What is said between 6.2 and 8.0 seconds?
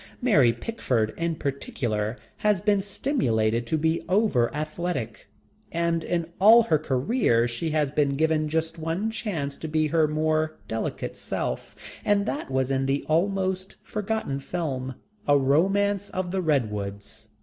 all her career she has